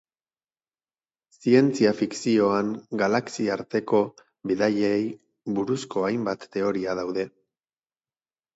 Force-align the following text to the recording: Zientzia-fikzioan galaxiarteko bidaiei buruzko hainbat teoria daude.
Zientzia-fikzioan 1.43 2.71
galaxiarteko 3.03 4.01
bidaiei 4.53 4.99
buruzko 5.59 6.09
hainbat 6.11 6.51
teoria 6.59 6.99
daude. 7.05 7.31